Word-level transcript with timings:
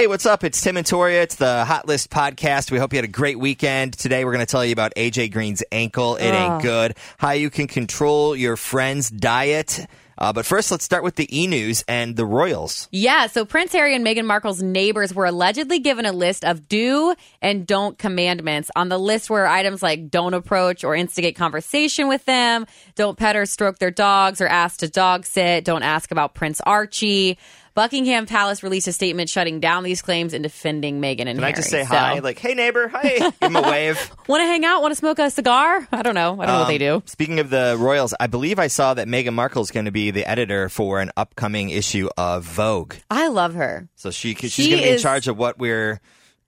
Hey, 0.00 0.06
what's 0.06 0.24
up? 0.24 0.44
It's 0.44 0.58
Tim 0.62 0.78
and 0.78 0.86
Toria. 0.86 1.20
It's 1.20 1.34
the 1.34 1.62
Hot 1.62 1.86
List 1.86 2.08
podcast. 2.08 2.70
We 2.70 2.78
hope 2.78 2.94
you 2.94 2.96
had 2.96 3.04
a 3.04 3.06
great 3.06 3.38
weekend. 3.38 3.92
Today, 3.92 4.24
we're 4.24 4.32
going 4.32 4.46
to 4.46 4.50
tell 4.50 4.64
you 4.64 4.72
about 4.72 4.94
AJ 4.94 5.30
Green's 5.30 5.62
ankle. 5.70 6.16
It 6.16 6.30
ain't 6.30 6.62
good. 6.62 6.96
How 7.18 7.32
you 7.32 7.50
can 7.50 7.66
control 7.66 8.34
your 8.34 8.56
friend's 8.56 9.10
diet. 9.10 9.86
Uh, 10.16 10.32
but 10.32 10.46
first, 10.46 10.70
let's 10.70 10.84
start 10.84 11.02
with 11.02 11.16
the 11.16 11.28
e 11.38 11.46
news 11.46 11.84
and 11.86 12.16
the 12.16 12.24
Royals. 12.24 12.88
Yeah, 12.90 13.26
so 13.26 13.44
Prince 13.44 13.72
Harry 13.72 13.94
and 13.94 14.04
Meghan 14.04 14.26
Markle's 14.26 14.62
neighbors 14.62 15.14
were 15.14 15.26
allegedly 15.26 15.78
given 15.78 16.06
a 16.06 16.12
list 16.12 16.46
of 16.46 16.66
do 16.66 17.14
and 17.40 17.66
don't 17.66 17.98
commandments. 17.98 18.70
On 18.76 18.88
the 18.88 18.98
list 18.98 19.28
were 19.28 19.46
items 19.46 19.82
like 19.82 20.10
don't 20.10 20.32
approach 20.32 20.82
or 20.82 20.94
instigate 20.94 21.36
conversation 21.36 22.08
with 22.08 22.24
them, 22.26 22.66
don't 22.96 23.18
pet 23.18 23.36
or 23.36 23.44
stroke 23.44 23.78
their 23.78 23.90
dogs 23.90 24.40
or 24.40 24.46
ask 24.46 24.80
to 24.80 24.88
dog 24.88 25.24
sit, 25.26 25.64
don't 25.64 25.82
ask 25.82 26.10
about 26.10 26.34
Prince 26.34 26.60
Archie. 26.66 27.38
Buckingham 27.74 28.26
Palace 28.26 28.62
released 28.62 28.88
a 28.88 28.92
statement 28.92 29.28
shutting 29.30 29.60
down 29.60 29.82
these 29.84 30.02
claims 30.02 30.34
and 30.34 30.42
defending 30.42 31.00
Meghan 31.00 31.20
and 31.20 31.28
Can 31.28 31.38
Harry. 31.38 31.52
I 31.52 31.56
just 31.56 31.70
say 31.70 31.82
So- 31.84 31.88
hi? 31.94 32.18
Like, 32.18 32.38
hey, 32.38 32.54
neighbor. 32.54 32.88
Hi. 32.88 33.02
Give 33.18 33.34
him 33.40 33.56
a 33.56 33.62
wave. 33.62 34.10
Want 34.26 34.40
to 34.42 34.46
hang 34.46 34.64
out? 34.64 34.82
Want 34.82 34.92
to 34.92 34.96
smoke 34.96 35.18
a 35.18 35.30
cigar? 35.30 35.86
I 35.92 36.02
don't 36.02 36.14
know. 36.14 36.32
I 36.40 36.46
don't 36.46 36.54
know 36.54 36.58
what 36.60 36.68
they 36.68 36.78
do. 36.78 36.96
Um, 36.96 37.02
Speaking 37.06 37.38
of 37.40 37.50
the 37.50 37.76
Royals, 37.78 38.14
I 38.18 38.26
believe 38.26 38.58
I 38.58 38.66
saw 38.66 38.94
that 38.94 39.06
Meghan 39.08 39.34
Markle 39.34 39.62
is 39.62 39.70
going 39.70 39.86
to 39.86 39.92
be 39.92 40.10
the 40.10 40.28
editor 40.28 40.68
for 40.68 41.00
an 41.00 41.10
upcoming 41.16 41.70
issue 41.70 42.08
of 42.16 42.44
Vogue. 42.44 42.94
I 43.10 43.28
love 43.28 43.54
her. 43.54 43.88
So 43.96 44.10
she 44.10 44.34
she's 44.34 44.52
She 44.52 44.70
going 44.70 44.82
to 44.82 44.88
be 44.88 44.92
in 44.94 44.98
charge 44.98 45.28
of 45.28 45.38
what 45.38 45.58
we're 45.58 46.00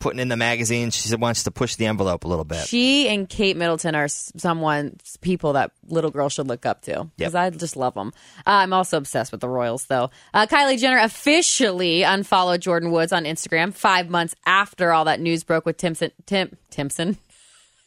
putting 0.02 0.18
in 0.18 0.28
the 0.28 0.36
magazine. 0.36 0.90
She 0.90 1.14
wants 1.14 1.44
to 1.44 1.52
push 1.52 1.76
the 1.76 1.86
envelope 1.86 2.24
a 2.24 2.28
little 2.28 2.44
bit. 2.44 2.66
She 2.66 3.08
and 3.08 3.28
Kate 3.28 3.56
Middleton 3.56 3.94
are 3.94 4.08
someone, 4.08 4.98
people 5.20 5.52
that 5.52 5.70
little 5.86 6.10
girls 6.10 6.32
should 6.32 6.48
look 6.48 6.66
up 6.66 6.82
to 6.82 7.08
because 7.16 7.36
I 7.36 7.48
just 7.50 7.76
love 7.76 7.94
them. 7.94 8.12
Uh, 8.38 8.50
I'm 8.50 8.72
also 8.72 8.98
obsessed 8.98 9.30
with 9.30 9.40
the 9.40 9.48
Royals, 9.48 9.86
though. 9.86 10.10
Uh, 10.34 10.46
Kylie 10.46 10.78
Jenner 10.78 10.98
officially 10.98 12.02
unfollowed 12.02 12.60
Jordyn 12.60 12.90
Woods 12.90 13.12
on 13.12 13.24
Instagram 13.24 13.72
five 13.72 14.10
months 14.10 14.34
after 14.44 14.92
all 14.92 15.04
that 15.04 15.20
news 15.20 15.44
broke 15.44 15.64
with 15.64 15.76
Timson. 15.76 16.10
Tim 16.26 16.56
Timson. 16.70 17.16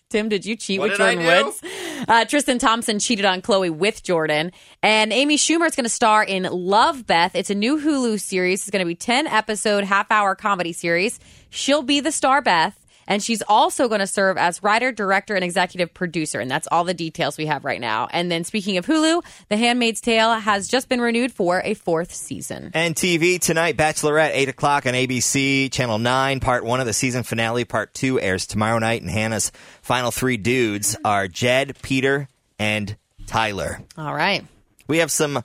Tim, 0.10 0.30
did 0.30 0.46
you 0.46 0.56
cheat 0.56 0.80
What 0.80 0.92
with 0.92 1.00
Jordyn? 1.00 1.46
Woods? 1.46 1.62
Uh, 2.08 2.26
Tristan 2.26 2.60
Thompson 2.60 3.00
cheated 3.00 3.26
on 3.26 3.42
Khloé 3.42 3.72
with 3.72 4.04
Jordyn. 4.04 4.54
And 4.84 5.12
Amy 5.12 5.36
Schumer 5.38 5.66
is 5.66 5.76
going 5.76 5.86
to 5.86 5.90
star 5.90 6.24
in 6.24 6.44
Love 6.44 7.08
Beth. 7.08 7.36
It's 7.36 7.50
a 7.50 7.56
new 7.56 7.80
Hulu 7.80 8.20
series. 8.20 8.62
It's 8.62 8.70
going 8.70 8.86
to 8.86 8.88
be 8.88 8.96
10 8.96 9.26
episode, 9.26 9.84
half 9.84 10.12
hour 10.12 10.36
comedy 10.36 10.74
series. 10.74 11.20
She'll 11.50 11.82
be 11.82 12.02
the 12.02 12.12
star 12.12 12.42
Beth. 12.42 12.80
And 13.08 13.22
she's 13.22 13.44
also 13.48 13.88
going 13.88 14.00
to 14.00 14.08
serve 14.08 14.38
as 14.38 14.62
writer, 14.64 14.92
director, 14.92 15.36
and 15.36 15.44
executive 15.44 15.94
producer. 15.94 16.40
And 16.40 16.50
that's 16.50 16.68
all 16.72 16.84
the 16.84 16.94
details 16.94 17.38
we 17.38 17.46
have 17.46 17.66
right 17.66 17.80
now. 17.82 18.08
And 18.12 18.32
then 18.32 18.44
speaking 18.44 18.78
of 18.78 18.86
Hulu, 18.86 19.24
The 19.50 19.58
Handmaid's 19.58 20.02
Tale 20.02 20.34
has 20.34 20.68
just 20.68 20.90
been 20.90 21.02
renewed 21.02 21.32
for 21.32 21.62
a 21.64 21.74
fourth 21.74 22.14
season. 22.14 22.72
And 22.74 22.96
TV 22.96 23.40
tonight, 23.40 23.78
Bachelorette, 23.78 24.32
8 24.34 24.50
o'clock 24.50 24.86
on 24.86 24.94
ABC, 24.94 25.72
Channel 25.72 26.00
9. 26.00 26.40
Part 26.40 26.66
1 26.66 26.80
of 26.80 26.86
the 26.86 26.94
season 26.94 27.24
finale. 27.24 27.66
Part 27.66 27.94
2 27.94 28.20
airs 28.20 28.46
tomorrow 28.48 28.80
night. 28.80 29.02
And 29.02 29.10
Hannah's 29.10 29.52
final 29.82 30.12
three 30.12 30.38
dudes 30.38 30.96
are 31.04 31.28
Jed, 31.28 31.76
Peter, 31.82 32.28
and 32.60 32.96
Tyler. 33.28 33.82
All 33.98 34.14
right. 34.14 34.46
We 34.88 35.00
have 35.00 35.12
some 35.12 35.44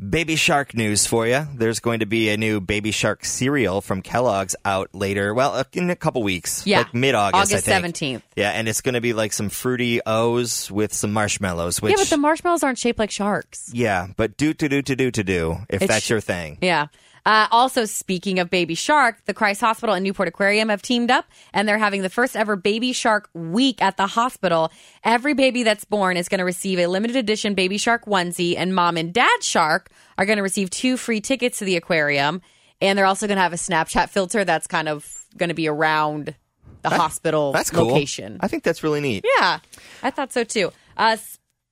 Baby 0.00 0.36
Shark 0.36 0.74
news 0.74 1.06
for 1.06 1.26
you. 1.26 1.46
There's 1.54 1.78
going 1.78 2.00
to 2.00 2.06
be 2.06 2.30
a 2.30 2.36
new 2.38 2.60
Baby 2.60 2.90
Shark 2.90 3.22
cereal 3.24 3.82
from 3.82 4.00
Kellogg's 4.00 4.56
out 4.64 4.94
later. 4.94 5.34
Well, 5.34 5.52
uh, 5.54 5.64
in 5.74 5.90
a 5.90 5.96
couple 5.96 6.22
weeks. 6.22 6.66
Yeah. 6.66 6.78
Like 6.78 6.94
mid 6.94 7.14
August. 7.14 7.52
August 7.52 7.66
17th. 7.66 8.22
Yeah, 8.34 8.50
and 8.50 8.66
it's 8.66 8.80
going 8.80 8.94
to 8.94 9.02
be 9.02 9.12
like 9.12 9.34
some 9.34 9.50
fruity 9.50 10.00
O's 10.06 10.70
with 10.70 10.94
some 10.94 11.12
marshmallows, 11.12 11.82
which. 11.82 11.90
yeah, 11.90 11.96
but 11.98 12.08
the 12.08 12.16
marshmallows 12.16 12.62
aren't 12.62 12.78
shaped 12.78 12.98
like 12.98 13.10
sharks. 13.10 13.70
Yeah, 13.74 14.08
but 14.16 14.38
do 14.38 14.54
to 14.54 14.68
do 14.68 14.80
to 14.80 14.96
do 14.96 15.10
to 15.10 15.22
do 15.22 15.58
if 15.68 15.82
It's 15.82 15.92
that's 15.92 16.08
your 16.08 16.20
thing. 16.20 16.56
Yeah. 16.62 16.86
Uh, 17.30 17.46
also, 17.52 17.84
speaking 17.84 18.40
of 18.40 18.50
Baby 18.50 18.74
Shark, 18.74 19.24
the 19.24 19.32
Christ 19.32 19.60
Hospital 19.60 19.94
and 19.94 20.02
Newport 20.02 20.26
Aquarium 20.26 20.68
have 20.68 20.82
teamed 20.82 21.12
up 21.12 21.26
and 21.52 21.68
they're 21.68 21.78
having 21.78 22.02
the 22.02 22.10
first 22.10 22.34
ever 22.34 22.56
Baby 22.56 22.92
Shark 22.92 23.30
week 23.32 23.80
at 23.80 23.96
the 23.96 24.08
hospital. 24.08 24.72
Every 25.04 25.34
baby 25.34 25.62
that's 25.62 25.84
born 25.84 26.16
is 26.16 26.28
going 26.28 26.40
to 26.40 26.44
receive 26.44 26.80
a 26.80 26.88
limited 26.88 27.14
edition 27.14 27.54
Baby 27.54 27.78
Shark 27.78 28.06
onesie, 28.06 28.56
and 28.58 28.74
mom 28.74 28.96
and 28.96 29.14
dad 29.14 29.44
shark 29.44 29.90
are 30.18 30.26
going 30.26 30.38
to 30.38 30.42
receive 30.42 30.70
two 30.70 30.96
free 30.96 31.20
tickets 31.20 31.60
to 31.60 31.64
the 31.64 31.76
aquarium. 31.76 32.42
And 32.80 32.98
they're 32.98 33.06
also 33.06 33.28
going 33.28 33.36
to 33.36 33.42
have 33.42 33.52
a 33.52 33.56
Snapchat 33.56 34.08
filter 34.08 34.44
that's 34.44 34.66
kind 34.66 34.88
of 34.88 35.08
going 35.36 35.50
to 35.50 35.54
be 35.54 35.68
around 35.68 36.34
the 36.82 36.90
hospital 36.90 37.52
That's 37.52 37.70
cool. 37.70 37.86
location. 37.86 38.38
I 38.40 38.48
think 38.48 38.64
that's 38.64 38.82
really 38.82 39.00
neat. 39.00 39.24
Yeah, 39.38 39.60
I 40.02 40.10
thought 40.10 40.32
so 40.32 40.42
too. 40.42 40.72
Uh, 40.96 41.16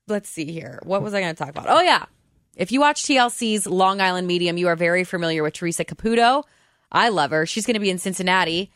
let's 0.06 0.28
see 0.28 0.52
here. 0.52 0.78
What 0.84 1.02
was 1.02 1.14
I 1.14 1.20
going 1.20 1.34
to 1.34 1.44
talk 1.44 1.50
about? 1.50 1.66
Oh, 1.69 1.80
yeah. 1.80 2.04
If 2.58 2.72
you 2.72 2.80
watch 2.80 3.04
TLC's 3.04 3.69
Long 3.69 4.00
Island 4.00 4.26
Medium, 4.26 4.58
you 4.58 4.66
are 4.66 4.74
very 4.74 5.04
familiar 5.04 5.44
with 5.44 5.54
Teresa 5.54 5.84
Caputo. 5.84 6.42
I 6.91 7.08
love 7.10 7.30
her. 7.30 7.46
She's 7.46 7.64
going 7.64 7.74
to 7.74 7.80
be 7.80 7.88
in 7.88 7.98
Cincinnati 7.98 8.72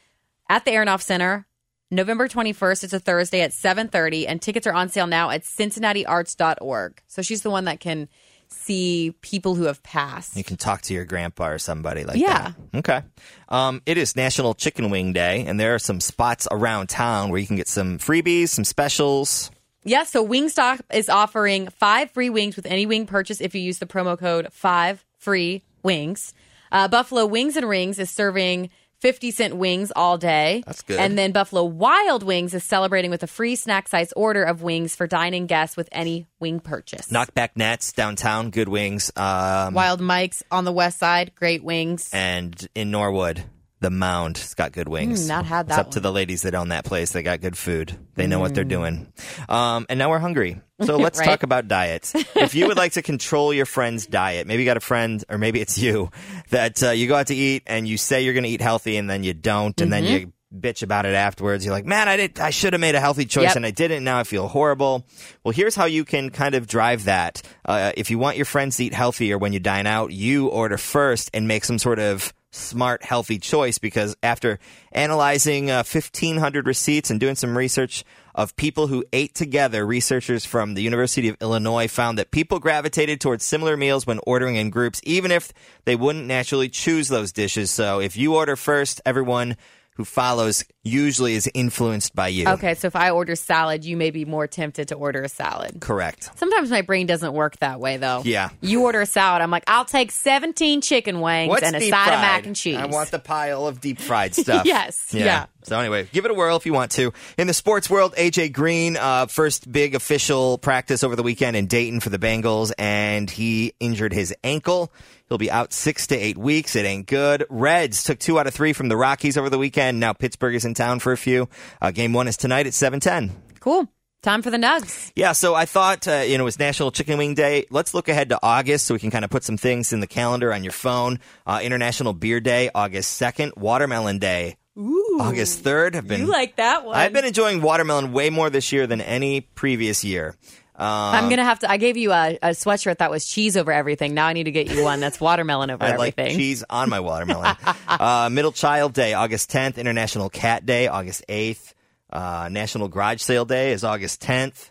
at 0.48 0.64
the 0.64 0.70
Aronoff 0.70 1.02
Center 1.02 1.46
November 1.90 2.28
21st. 2.28 2.84
It's 2.84 2.92
a 2.92 3.00
Thursday 3.00 3.40
at 3.40 3.50
7:30 3.50 4.26
and 4.28 4.40
tickets 4.40 4.68
are 4.68 4.72
on 4.72 4.88
sale 4.88 5.08
now 5.08 5.30
at 5.30 5.42
cincinnatiarts.org. 5.44 7.02
So 7.08 7.22
she's 7.22 7.42
the 7.42 7.50
one 7.50 7.64
that 7.64 7.80
can 7.80 8.08
see 8.48 9.16
people 9.20 9.56
who 9.56 9.64
have 9.64 9.82
passed. 9.82 10.36
You 10.36 10.44
can 10.44 10.58
talk 10.58 10.82
to 10.82 10.94
your 10.94 11.04
grandpa 11.04 11.48
or 11.48 11.58
somebody 11.58 12.04
like 12.04 12.18
Yeah. 12.18 12.52
that. 12.72 12.78
Okay. 12.78 13.02
Um, 13.48 13.82
it 13.84 13.98
is 13.98 14.14
National 14.14 14.54
Chicken 14.54 14.90
Wing 14.90 15.12
Day, 15.12 15.44
and 15.46 15.58
there 15.58 15.74
are 15.74 15.78
some 15.80 16.00
spots 16.00 16.46
around 16.52 16.88
town 16.88 17.30
where 17.30 17.40
you 17.40 17.46
can 17.48 17.56
get 17.56 17.66
some 17.66 17.98
freebies, 17.98 18.50
some 18.50 18.64
specials. 18.64 19.50
Yes, 19.84 20.10
so 20.10 20.26
Wingstop 20.26 20.80
is 20.92 21.08
offering 21.08 21.68
five 21.68 22.10
free 22.12 22.30
wings 22.30 22.56
with 22.56 22.66
any 22.66 22.86
wing 22.86 23.06
purchase 23.06 23.40
if 23.40 23.54
you 23.54 23.60
use 23.60 23.78
the 23.78 23.86
promo 23.86 24.18
code 24.18 24.48
five 24.52 25.04
free 25.18 25.62
wings. 25.82 26.34
Uh, 26.70 26.88
Buffalo 26.88 27.26
Wings 27.26 27.56
and 27.56 27.68
Rings 27.68 27.98
is 27.98 28.10
serving 28.10 28.70
50 29.00 29.32
cent 29.32 29.56
wings 29.56 29.90
all 29.94 30.16
day. 30.16 30.62
That's 30.64 30.82
good. 30.82 31.00
And 31.00 31.18
then 31.18 31.32
Buffalo 31.32 31.64
Wild 31.64 32.22
Wings 32.22 32.54
is 32.54 32.62
celebrating 32.62 33.10
with 33.10 33.24
a 33.24 33.26
free 33.26 33.56
snack 33.56 33.88
size 33.88 34.12
order 34.12 34.44
of 34.44 34.62
wings 34.62 34.94
for 34.94 35.08
dining 35.08 35.46
guests 35.46 35.76
with 35.76 35.88
any 35.90 36.28
wing 36.38 36.60
purchase. 36.60 37.08
Knockback 37.08 37.50
Nat's 37.56 37.92
downtown, 37.92 38.50
good 38.50 38.68
wings. 38.68 39.10
Um, 39.16 39.74
Wild 39.74 40.00
Mike's 40.00 40.44
on 40.52 40.64
the 40.64 40.70
west 40.72 41.00
side, 41.00 41.32
great 41.34 41.64
wings. 41.64 42.10
and 42.12 42.68
in 42.76 42.92
Norwood, 42.92 43.42
the 43.82 43.90
Mound 43.90 44.38
has 44.38 44.54
got 44.54 44.72
good 44.72 44.88
wings. 44.88 45.24
Mm, 45.24 45.28
not 45.28 45.44
had 45.44 45.68
that. 45.68 45.72
It's 45.72 45.78
up 45.80 45.90
to 45.92 46.00
the 46.00 46.10
ladies 46.10 46.42
that 46.42 46.54
own 46.54 46.68
that 46.68 46.84
place. 46.84 47.12
They 47.12 47.22
got 47.22 47.40
good 47.42 47.58
food. 47.58 47.96
They 48.14 48.26
know 48.26 48.38
what 48.40 48.54
they're 48.54 48.64
doing. 48.64 49.12
Um, 49.48 49.84
and 49.90 49.98
now 49.98 50.08
we're 50.10 50.18
hungry. 50.18 50.60
So 50.82 50.96
let's 50.96 51.20
Right. 51.20 51.26
talk 51.26 51.44
about 51.44 51.68
diets. 51.68 52.12
if 52.34 52.56
you 52.56 52.66
would 52.66 52.76
like 52.76 52.94
to 52.94 53.02
control 53.12 53.54
your 53.54 53.66
friend's 53.66 54.04
diet, 54.04 54.48
maybe 54.48 54.64
you 54.64 54.68
got 54.68 54.76
a 54.76 54.80
friend, 54.80 55.22
or 55.28 55.38
maybe 55.38 55.60
it's 55.60 55.78
you, 55.78 56.10
that 56.50 56.82
uh, 56.82 56.90
you 56.90 57.06
go 57.06 57.14
out 57.14 57.28
to 57.28 57.36
eat 57.36 57.62
and 57.68 57.86
you 57.86 57.96
say 57.96 58.22
you're 58.22 58.34
going 58.34 58.42
to 58.42 58.50
eat 58.50 58.60
healthy 58.60 58.96
and 58.96 59.08
then 59.08 59.22
you 59.22 59.32
don't, 59.32 59.80
and 59.80 59.92
then 59.92 60.02
you 60.02 60.32
bitch 60.52 60.82
about 60.82 61.06
it 61.06 61.14
afterwards. 61.14 61.64
You're 61.64 61.74
like, 61.74 61.86
man, 61.86 62.08
I 62.08 62.16
did, 62.16 62.38
I 62.40 62.50
should 62.50 62.72
have 62.72 62.80
made 62.80 62.94
a 62.94 63.00
healthy 63.00 63.24
choice 63.24 63.44
Yep. 63.44 63.56
and 63.56 63.66
I 63.66 63.70
didn't. 63.70 64.04
Now 64.04 64.18
I 64.18 64.24
feel 64.24 64.48
horrible. 64.48 65.04
Well, 65.44 65.52
here's 65.52 65.74
how 65.74 65.86
you 65.86 66.04
can 66.04 66.30
kind 66.30 66.54
of 66.54 66.66
drive 66.66 67.04
that. 67.04 67.42
Uh, 67.64 67.92
if 67.96 68.10
you 68.10 68.18
want 68.18 68.36
your 68.36 68.46
friends 68.46 68.76
to 68.76 68.84
eat 68.84 68.94
healthier 68.94 69.38
when 69.38 69.52
you 69.52 69.60
dine 69.60 69.86
out, 69.86 70.12
you 70.12 70.48
order 70.48 70.76
first 70.76 71.30
and 71.32 71.48
make 71.48 71.64
some 71.64 71.78
sort 71.78 71.98
of 71.98 72.32
smart, 72.54 73.02
healthy 73.02 73.38
choice 73.38 73.78
because 73.78 74.14
after 74.22 74.58
analyzing 74.92 75.70
uh, 75.70 75.76
1,500 75.82 76.66
receipts 76.66 77.10
and 77.10 77.18
doing 77.18 77.34
some 77.34 77.56
research 77.56 78.04
of 78.34 78.54
people 78.56 78.86
who 78.88 79.04
ate 79.12 79.34
together, 79.34 79.86
researchers 79.86 80.44
from 80.44 80.74
the 80.74 80.82
University 80.82 81.28
of 81.28 81.36
Illinois 81.40 81.88
found 81.88 82.18
that 82.18 82.30
people 82.30 82.58
gravitated 82.58 83.20
towards 83.20 83.42
similar 83.44 83.76
meals 83.76 84.06
when 84.06 84.20
ordering 84.26 84.56
in 84.56 84.68
groups, 84.70 85.00
even 85.04 85.30
if 85.30 85.52
they 85.86 85.96
wouldn't 85.96 86.26
naturally 86.26 86.68
choose 86.68 87.08
those 87.08 87.32
dishes. 87.32 87.70
So 87.70 88.00
if 88.00 88.16
you 88.16 88.36
order 88.36 88.56
first, 88.56 89.00
everyone 89.06 89.56
who 89.96 90.04
follows 90.04 90.64
usually 90.84 91.34
is 91.34 91.48
influenced 91.54 92.14
by 92.14 92.28
you. 92.28 92.48
Okay, 92.48 92.74
so 92.74 92.86
if 92.88 92.96
I 92.96 93.10
order 93.10 93.36
salad, 93.36 93.84
you 93.84 93.96
may 93.96 94.10
be 94.10 94.24
more 94.24 94.46
tempted 94.46 94.88
to 94.88 94.94
order 94.94 95.22
a 95.22 95.28
salad. 95.28 95.80
Correct. 95.80 96.30
Sometimes 96.36 96.70
my 96.70 96.82
brain 96.82 97.06
doesn't 97.06 97.32
work 97.32 97.56
that 97.58 97.78
way, 97.80 97.96
though. 97.98 98.22
Yeah. 98.24 98.50
You 98.60 98.82
order 98.84 99.00
a 99.00 99.06
salad, 99.06 99.42
I'm 99.42 99.50
like, 99.50 99.64
I'll 99.66 99.84
take 99.84 100.10
17 100.10 100.80
chicken 100.80 101.20
wings 101.20 101.48
What's 101.50 101.62
and 101.62 101.76
a 101.76 101.80
side 101.80 101.90
fried? 101.90 102.14
of 102.14 102.20
mac 102.20 102.46
and 102.46 102.56
cheese. 102.56 102.76
I 102.76 102.86
want 102.86 103.10
the 103.10 103.18
pile 103.18 103.66
of 103.66 103.80
deep 103.80 103.98
fried 104.00 104.34
stuff. 104.42 104.66
Yes, 104.66 105.14
yeah. 105.14 105.46
So 105.64 105.78
anyway, 105.78 106.08
give 106.12 106.24
it 106.24 106.30
a 106.32 106.34
whirl 106.34 106.56
if 106.56 106.66
you 106.66 106.72
want 106.72 106.90
to. 106.92 107.12
In 107.38 107.46
the 107.46 107.54
sports 107.54 107.88
world, 107.88 108.14
AJ 108.16 108.52
Green, 108.52 108.96
uh, 108.96 109.26
first 109.26 109.70
big 109.70 109.94
official 109.94 110.58
practice 110.58 111.04
over 111.04 111.14
the 111.14 111.22
weekend 111.22 111.56
in 111.56 111.66
Dayton 111.66 112.00
for 112.00 112.10
the 112.10 112.18
Bengals, 112.18 112.72
and 112.78 113.30
he 113.30 113.72
injured 113.78 114.12
his 114.12 114.34
ankle. 114.42 114.92
He'll 115.28 115.38
be 115.38 115.50
out 115.52 115.72
six 115.72 116.08
to 116.08 116.16
eight 116.16 116.36
weeks. 116.36 116.74
It 116.76 116.84
ain't 116.84 117.06
good. 117.06 117.46
Reds 117.48 118.02
took 118.02 118.18
two 118.18 118.38
out 118.40 118.46
of 118.48 118.52
three 118.54 118.72
from 118.74 118.88
the 118.88 118.96
Rockies 118.96 119.38
over 119.38 119.48
the 119.48 119.56
weekend. 119.56 119.98
Now 120.00 120.12
Pittsburgh 120.12 120.56
is 120.56 120.64
in 120.64 120.71
town 120.74 120.98
for 120.98 121.12
a 121.12 121.16
few. 121.16 121.48
Uh, 121.80 121.90
game 121.90 122.12
one 122.12 122.28
is 122.28 122.36
tonight 122.36 122.66
at 122.66 122.74
seven 122.74 123.00
ten. 123.00 123.30
Cool. 123.60 123.88
Time 124.22 124.40
for 124.40 124.50
the 124.52 124.56
nugs. 124.56 125.10
Yeah, 125.16 125.32
so 125.32 125.52
I 125.56 125.64
thought, 125.66 126.06
uh, 126.06 126.22
you 126.24 126.38
know, 126.38 126.46
it's 126.46 126.56
National 126.56 126.92
Chicken 126.92 127.18
Wing 127.18 127.34
Day. 127.34 127.66
Let's 127.70 127.92
look 127.92 128.08
ahead 128.08 128.28
to 128.28 128.38
August 128.40 128.86
so 128.86 128.94
we 128.94 129.00
can 129.00 129.10
kind 129.10 129.24
of 129.24 129.32
put 129.32 129.42
some 129.42 129.56
things 129.56 129.92
in 129.92 129.98
the 129.98 130.06
calendar 130.06 130.52
on 130.52 130.62
your 130.62 130.72
phone. 130.72 131.18
Uh, 131.44 131.58
International 131.60 132.12
Beer 132.12 132.38
Day, 132.38 132.70
August 132.72 133.20
2nd. 133.20 133.56
Watermelon 133.56 134.20
Day, 134.20 134.58
Ooh, 134.78 135.18
August 135.20 135.64
3rd. 135.64 135.94
Have 135.94 136.06
been, 136.06 136.20
You 136.20 136.26
like 136.28 136.54
that 136.54 136.84
one. 136.84 136.96
I've 136.96 137.12
been 137.12 137.24
enjoying 137.24 137.62
watermelon 137.62 138.12
way 138.12 138.30
more 138.30 138.48
this 138.48 138.70
year 138.70 138.86
than 138.86 139.00
any 139.00 139.40
previous 139.40 140.04
year. 140.04 140.36
I'm 140.76 141.28
gonna 141.28 141.44
have 141.44 141.60
to. 141.60 141.70
I 141.70 141.76
gave 141.76 141.96
you 141.96 142.12
a, 142.12 142.38
a 142.42 142.48
sweatshirt 142.50 142.98
that 142.98 143.10
was 143.10 143.26
cheese 143.26 143.56
over 143.56 143.72
everything. 143.72 144.14
Now 144.14 144.26
I 144.26 144.32
need 144.32 144.44
to 144.44 144.50
get 144.50 144.70
you 144.70 144.82
one 144.82 145.00
that's 145.00 145.20
watermelon 145.20 145.70
over 145.70 145.84
I 145.84 145.96
like 145.96 146.14
everything. 146.18 146.38
cheese 146.38 146.64
on 146.68 146.88
my 146.88 147.00
watermelon. 147.00 147.56
uh, 147.88 148.28
Middle 148.32 148.52
Child 148.52 148.92
Day, 148.94 149.14
August 149.14 149.50
10th. 149.50 149.76
International 149.76 150.30
Cat 150.30 150.64
Day, 150.66 150.88
August 150.88 151.24
8th. 151.28 151.74
Uh, 152.10 152.48
National 152.50 152.88
Garage 152.88 153.20
Sale 153.22 153.44
Day 153.44 153.72
is 153.72 153.84
August 153.84 154.20
10th. 154.22 154.70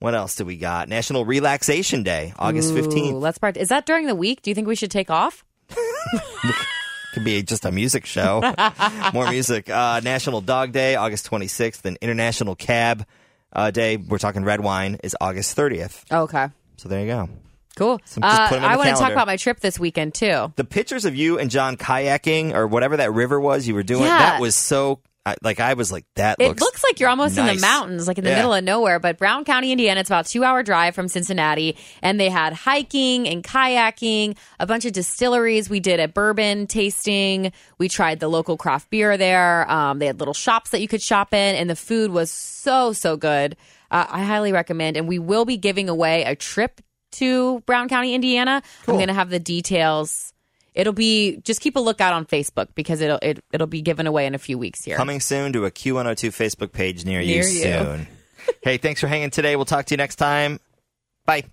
What 0.00 0.14
else 0.14 0.36
do 0.36 0.44
we 0.44 0.56
got? 0.56 0.88
National 0.88 1.24
Relaxation 1.24 2.02
Day, 2.02 2.34
August 2.38 2.72
Ooh, 2.72 2.82
15th. 2.82 3.20
let's 3.20 3.38
part. 3.38 3.56
Is 3.56 3.68
that 3.68 3.86
during 3.86 4.06
the 4.06 4.14
week? 4.14 4.42
Do 4.42 4.50
you 4.50 4.54
think 4.54 4.66
we 4.66 4.74
should 4.76 4.90
take 4.90 5.08
off? 5.10 5.44
Could 7.14 7.24
be 7.24 7.42
just 7.42 7.64
a 7.64 7.70
music 7.70 8.06
show. 8.06 8.42
More 9.14 9.30
music. 9.30 9.70
Uh, 9.70 10.00
National 10.02 10.40
Dog 10.40 10.72
Day, 10.72 10.96
August 10.96 11.30
26th. 11.30 11.84
And 11.84 11.96
International 12.00 12.56
Cab 12.56 13.06
uh, 13.54 13.70
Day, 13.70 13.96
we're 13.96 14.18
talking 14.18 14.44
red 14.44 14.60
wine, 14.60 14.98
is 15.02 15.16
August 15.20 15.56
30th. 15.56 16.02
Okay, 16.10 16.48
So 16.76 16.88
there 16.88 17.00
you 17.00 17.06
go. 17.06 17.28
cool. 17.76 17.98
just 17.98 18.18
Uh, 18.22 18.48
I 18.60 18.76
want 18.76 18.88
to 18.90 18.94
talk 18.96 19.12
about 19.12 19.26
my 19.26 19.36
trip 19.36 19.60
this 19.60 19.78
weekend 19.78 20.14
too. 20.14 20.52
The 20.56 20.64
pictures 20.64 21.04
of 21.04 21.14
you 21.16 21.38
and 21.38 21.50
John 21.50 21.76
kayaking 21.76 22.54
or 22.54 22.66
whatever 22.66 22.96
that 22.98 23.12
river 23.12 23.38
was 23.40 23.66
you 23.66 23.74
were 23.74 23.82
doing, 23.82 24.04
Yeah. 24.04 24.18
that 24.18 24.40
was 24.40 24.54
so, 24.54 25.00
I, 25.26 25.36
like, 25.42 25.58
I 25.58 25.72
was 25.72 25.90
like, 25.90 26.04
that 26.16 26.36
It 26.38 26.48
looks, 26.48 26.60
looks, 26.60 26.84
like 26.84 27.00
you're 27.00 27.08
almost 27.08 27.38
in 27.38 27.46
the 27.46 27.54
mountains, 27.58 28.06
like 28.06 28.18
in 28.18 28.24
the 28.24 28.30
Yeah. 28.30 28.36
middle 28.36 28.52
of 28.52 28.62
nowhere. 28.62 28.98
But 28.98 29.16
Brown 29.16 29.44
County, 29.44 29.72
Indiana, 29.72 30.00
it's 30.00 30.10
about 30.10 30.26
a 30.26 30.28
two 30.30 30.44
hour 30.44 30.62
drive 30.62 30.94
from 30.94 31.08
Cincinnati, 31.08 31.76
and 32.02 32.20
they 32.20 32.28
had 32.28 32.52
hiking 32.52 33.26
and 33.26 33.42
kayaking, 33.42 34.36
a 34.60 34.66
bunch 34.66 34.84
of 34.84 34.92
distilleries. 34.92 35.70
We 35.70 35.80
did 35.80 35.98
a 35.98 36.08
bourbon 36.08 36.66
tasting. 36.66 37.52
We 37.78 37.88
tried 37.88 38.20
the 38.20 38.28
local 38.28 38.58
craft 38.58 38.90
beer 38.90 39.16
there. 39.16 39.70
Um, 39.70 39.98
they 39.98 40.06
had 40.06 40.18
little 40.18 40.34
shops 40.34 40.70
that 40.70 40.80
you 40.82 40.88
could 40.88 41.00
shop 41.02 41.32
in, 41.32 41.56
and 41.56 41.70
the 41.70 41.76
food 41.76 42.10
was 42.10 42.30
so 42.30 42.92
so 42.92 43.16
good. 43.16 43.56
Uh, 43.90 44.04
I 44.06 44.24
highly 44.24 44.52
recommend. 44.52 44.98
And 44.98 45.08
we 45.08 45.18
will 45.18 45.46
be 45.46 45.56
giving 45.56 45.88
away 45.88 46.24
a 46.24 46.34
trip 46.36 46.82
to 47.12 47.60
Brown 47.60 47.88
County, 47.88 48.12
Indiana. 48.14 48.60
I'm 48.86 48.96
going 48.96 49.06
to 49.08 49.14
have 49.14 49.30
the 49.30 49.38
details. 49.38 50.33
It'll 50.74 50.92
be 50.92 51.36
just 51.38 51.60
keep 51.60 51.76
a 51.76 51.80
lookout 51.80 52.12
on 52.12 52.26
Facebook 52.26 52.68
because 52.74 53.00
it'll 53.00 53.18
it, 53.22 53.42
it'll 53.52 53.66
be 53.66 53.80
given 53.82 54.06
away 54.06 54.26
in 54.26 54.34
a 54.34 54.38
few 54.38 54.58
weeks 54.58 54.84
here. 54.84 54.96
Coming 54.96 55.20
soon 55.20 55.52
to 55.52 55.64
a 55.64 55.70
Q102 55.70 56.30
Facebook 56.30 56.72
page 56.72 57.04
near, 57.04 57.20
you 57.20 57.36
Near 57.36 57.44
you. 57.48 57.62
soon. 57.62 58.06
hey, 58.62 58.76
thanks 58.78 59.00
for 59.00 59.06
hanging 59.06 59.30
today. 59.30 59.56
We'll 59.56 59.64
talk 59.64 59.86
to 59.86 59.94
you 59.94 59.98
next 59.98 60.16
time. 60.16 60.58
Bye. 61.26 61.44